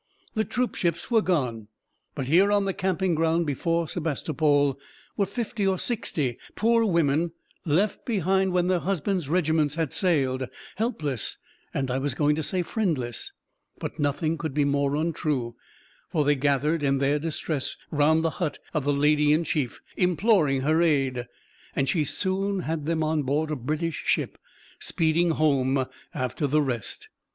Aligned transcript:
The 0.33 0.43
troopships 0.45 1.11
were 1.11 1.21
gone; 1.21 1.67
but 2.15 2.25
here, 2.25 2.51
on 2.51 2.65
the 2.65 2.73
camping 2.73 3.13
ground 3.13 3.45
before 3.45 3.87
Sebastopol, 3.87 4.79
were 5.15 5.27
fifty 5.27 5.67
or 5.67 5.77
sixty 5.77 6.39
poor 6.55 6.83
women, 6.85 7.33
left 7.65 8.03
behind 8.03 8.51
when 8.51 8.65
their 8.67 8.79
husbands' 8.79 9.29
regiments 9.29 9.75
had 9.75 9.93
sailed, 9.93 10.47
helpless 10.77 11.37
and 11.71 11.91
I 11.91 11.99
was 11.99 12.15
going 12.15 12.35
to 12.37 12.41
say 12.41 12.63
friendless, 12.63 13.31
but 13.77 13.99
nothing 13.99 14.39
could 14.39 14.55
be 14.55 14.65
more 14.65 14.95
untrue; 14.95 15.55
for 16.09 16.25
they 16.25 16.33
gathered 16.35 16.81
in 16.81 16.97
their 16.97 17.19
distress 17.19 17.75
round 17.91 18.23
the 18.23 18.31
hut 18.41 18.57
of 18.73 18.85
the 18.85 18.93
Lady 18.93 19.31
in 19.33 19.43
Chief, 19.43 19.81
imploring 19.97 20.61
her 20.61 20.81
aid; 20.81 21.27
and 21.75 21.87
she 21.87 22.05
soon 22.05 22.61
had 22.61 22.87
them 22.87 23.03
on 23.03 23.21
board 23.21 23.51
a 23.51 23.55
British 23.55 24.01
ship, 24.07 24.39
speeding 24.79 25.29
home 25.29 25.85
after 26.15 26.47
the 26.47 26.63
rest. 26.63 27.07